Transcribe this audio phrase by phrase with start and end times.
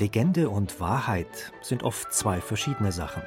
[0.00, 3.22] Legende und Wahrheit sind oft zwei verschiedene Sachen.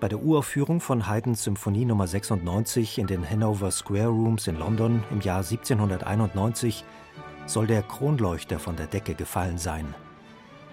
[0.00, 5.04] Bei der Uraufführung von Haydns Symphonie Nummer 96 in den Hanover Square Rooms in London
[5.10, 6.82] im Jahr 1791
[7.44, 9.94] soll der Kronleuchter von der Decke gefallen sein.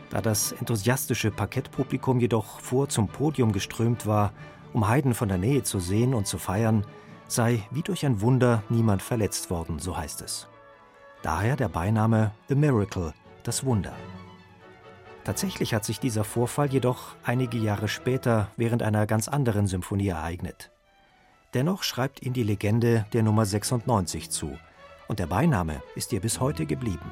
[0.09, 4.31] Da das enthusiastische Parkettpublikum jedoch vor zum Podium geströmt war,
[4.71, 6.85] um Haydn von der Nähe zu sehen und zu feiern,
[7.27, 10.47] sei wie durch ein Wunder niemand verletzt worden, so heißt es.
[11.23, 13.93] Daher der Beiname The Miracle, das Wunder.
[15.23, 20.69] Tatsächlich hat sich dieser Vorfall jedoch einige Jahre später während einer ganz anderen Symphonie ereignet.
[21.53, 24.57] Dennoch schreibt ihn die Legende der Nummer 96 zu,
[25.07, 27.11] und der Beiname ist ihr bis heute geblieben.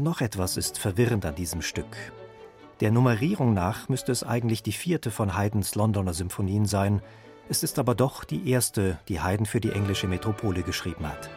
[0.00, 1.94] Und noch etwas ist verwirrend an diesem Stück.
[2.80, 7.02] Der Nummerierung nach müsste es eigentlich die vierte von Haydns Londoner Symphonien sein,
[7.50, 11.28] es ist aber doch die erste, die Haydn für die englische Metropole geschrieben hat.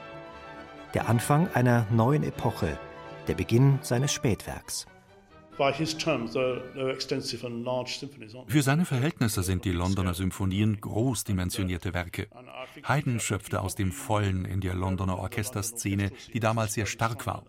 [0.94, 2.80] Der Anfang einer neuen Epoche,
[3.28, 4.88] der Beginn seines Spätwerks.
[8.48, 12.30] Für seine Verhältnisse sind die Londoner Symphonien großdimensionierte Werke.
[12.88, 17.44] Haydn schöpfte aus dem Vollen in der Londoner Orchesterszene, die damals sehr stark war.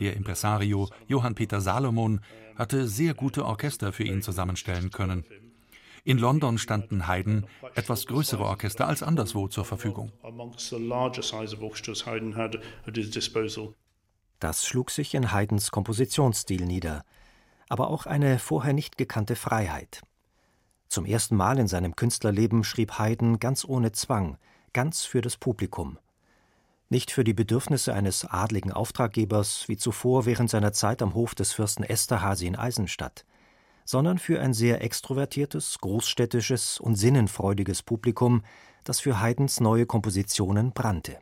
[0.00, 2.20] Der Impresario Johann Peter Salomon
[2.56, 5.24] hatte sehr gute Orchester für ihn zusammenstellen können.
[6.04, 10.10] In London standen Haydn etwas größere Orchester als anderswo zur Verfügung.
[14.40, 17.04] Das schlug sich in Haydns Kompositionsstil nieder,
[17.68, 20.02] aber auch eine vorher nicht gekannte Freiheit.
[20.88, 24.36] Zum ersten Mal in seinem Künstlerleben schrieb Haydn ganz ohne Zwang,
[24.72, 25.98] ganz für das Publikum–
[26.92, 31.52] nicht für die Bedürfnisse eines adligen Auftraggebers wie zuvor während seiner Zeit am Hof des
[31.52, 33.24] Fürsten Esterhazy in Eisenstadt,
[33.84, 38.44] sondern für ein sehr extrovertiertes, großstädtisches und sinnenfreudiges Publikum,
[38.84, 41.18] das für Haydns neue Kompositionen brannte.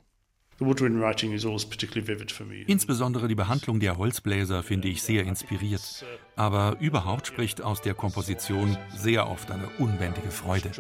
[2.67, 6.05] Insbesondere die Behandlung der Holzbläser finde ich sehr inspiriert.
[6.37, 10.71] Aber überhaupt spricht aus der Komposition sehr oft eine unbändige Freude.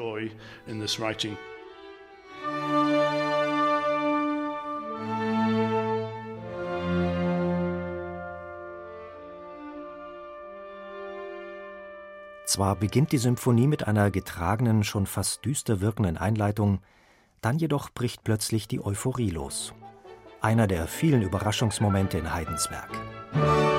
[12.50, 16.80] Zwar beginnt die Symphonie mit einer getragenen, schon fast düster wirkenden Einleitung,
[17.42, 19.72] dann jedoch bricht plötzlich die Euphorie los.
[20.40, 23.69] Einer der vielen Überraschungsmomente in Haydns Werk.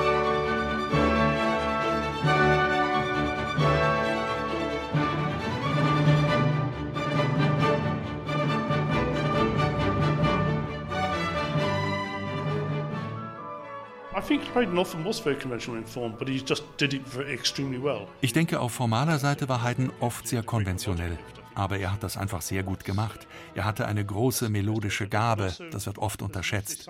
[18.22, 21.18] Ich denke, auf formaler Seite war Haydn oft sehr konventionell.
[21.54, 23.26] Aber er hat das einfach sehr gut gemacht.
[23.54, 26.88] Er hatte eine große melodische Gabe, das wird oft unterschätzt.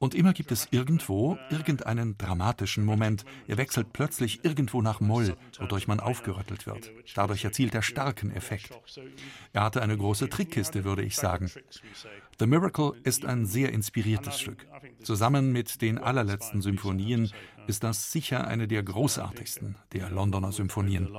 [0.00, 3.26] Und immer gibt es irgendwo irgendeinen dramatischen Moment.
[3.46, 6.90] Er wechselt plötzlich irgendwo nach Moll, wodurch man aufgerüttelt wird.
[7.14, 8.70] Dadurch erzielt er starken Effekt.
[9.52, 11.50] Er hatte eine große Trickkiste, würde ich sagen.
[12.38, 14.66] The Miracle ist ein sehr inspiriertes Stück.
[15.02, 17.30] Zusammen mit den allerletzten Symphonien
[17.66, 21.10] ist das sicher eine der großartigsten der Londoner Symphonien.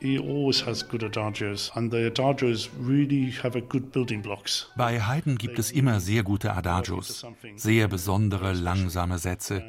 [0.00, 4.70] He always has good adagios and the adagios really have a good building blocks.
[4.74, 7.26] Bei Haydn gibt es immer sehr gute Adagios,
[7.56, 9.62] sehr besondere langsame Sätze.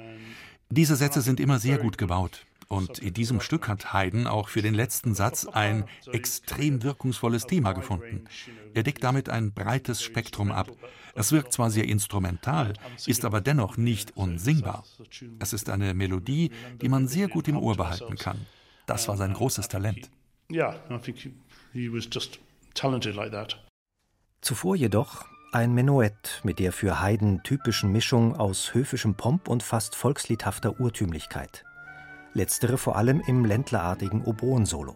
[0.70, 2.46] Diese Sätze sind immer sehr gut gebaut.
[2.70, 5.84] Und in diesem Stück hat Haydn auch für den letzten Satz ein
[6.14, 8.24] extrem wirkungsvolles Thema gefunden.
[8.74, 10.72] Er deckt damit ein breites Spektrum ab.
[11.14, 12.72] Es wirkt zwar sehr instrumental,
[13.06, 14.86] ist aber dennoch nicht unsingbar.
[15.40, 16.52] Es ist eine Melodie,
[16.82, 18.46] die man sehr gut im Ohr behalten kann.
[18.86, 20.10] Das war sein großes Talent
[20.54, 21.18] yeah, I think
[21.74, 22.40] he was just
[22.74, 23.58] talented like that.
[24.42, 29.96] Zuvor jedoch ein Menuett mit der für Haydn typischen Mischung aus höfischem Pomp und fast
[29.96, 31.64] volksliedhafter Urtümlichkeit.
[32.34, 34.96] letztere vor allem im ländlerartigen Oboen-Solo.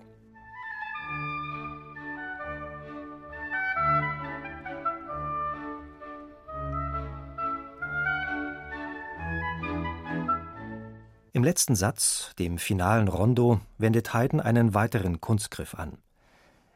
[11.35, 15.97] Im letzten Satz, dem finalen Rondo, wendet Haydn einen weiteren Kunstgriff an.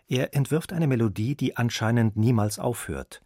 [0.09, 3.21] Er entwirft eine Melodie, die anscheinend niemals aufhört.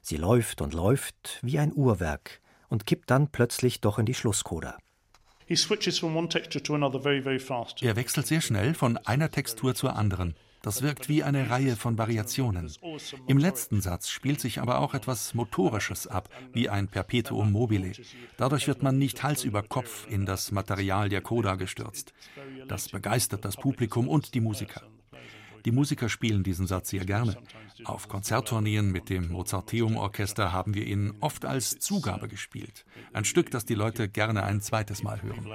[0.00, 4.76] Sie läuft und läuft wie ein Uhrwerk und kippt dann plötzlich doch in die Schlusskoda.
[7.80, 10.34] Er wechselt sehr schnell von einer Textur zur anderen.
[10.62, 12.70] Das wirkt wie eine Reihe von Variationen.
[13.26, 17.92] Im letzten Satz spielt sich aber auch etwas Motorisches ab, wie ein Perpetuum mobile.
[18.36, 22.14] Dadurch wird man nicht Hals über Kopf in das Material der Coda gestürzt.
[22.68, 24.82] Das begeistert das Publikum und die Musiker.
[25.64, 27.36] Die Musiker spielen diesen Satz sehr gerne.
[27.84, 32.84] Auf Konzerttourneen mit dem Mozarteum Orchester haben wir ihn oft als Zugabe gespielt.
[33.12, 35.46] Ein Stück, das die Leute gerne ein zweites Mal hören.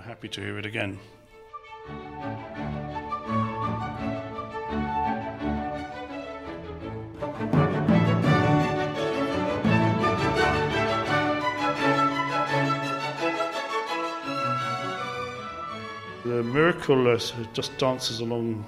[16.87, 18.65] Miracle just dances along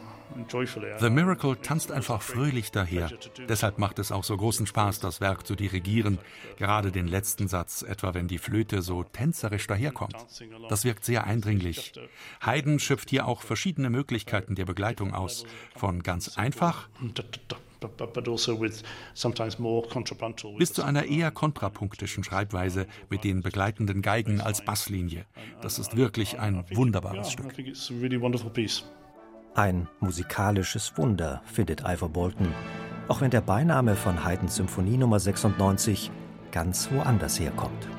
[1.00, 3.10] The Miracle tanzt einfach fröhlich daher.
[3.48, 6.19] Deshalb macht es auch so großen Spaß, das Werk zu dirigieren,
[6.57, 10.16] gerade den letzten Satz, etwa wenn die Flöte so tänzerisch daherkommt.
[10.69, 11.94] Das wirkt sehr eindringlich.
[12.45, 15.45] Haydn schöpft hier auch verschiedene Möglichkeiten der Begleitung aus,
[15.75, 16.89] von ganz einfach
[20.58, 25.26] bis zu einer eher kontrapunktischen Schreibweise mit den begleitenden Geigen als Basslinie.
[25.62, 27.54] Das ist wirklich ein wunderbares Stück.
[29.56, 32.54] Ein musikalisches Wunder, findet Ivor Bolton,
[33.08, 36.12] auch wenn der Beiname von Haydns Symphonie Nummer 96
[36.52, 37.99] ganz woanders herkommt.